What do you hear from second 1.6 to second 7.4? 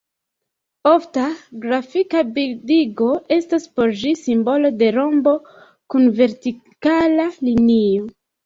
grafika bildigo estas por ĝi simbolo de rombo kun vertikala